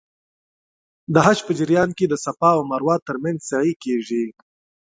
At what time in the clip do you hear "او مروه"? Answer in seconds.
2.57-2.95